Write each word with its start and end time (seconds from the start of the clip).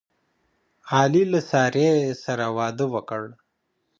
علي 0.95 1.23
له 1.33 1.39
سارې 1.49 1.89
سره 2.23 2.45
واده 2.57 2.85
وکړ. 2.93 3.23